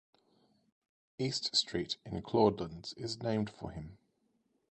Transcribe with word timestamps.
East 1.19 1.55
Street 1.55 1.97
in 2.07 2.23
Claudelands 2.23 2.97
is 2.97 3.21
named 3.21 3.51
for 3.51 3.69
him. 3.69 3.99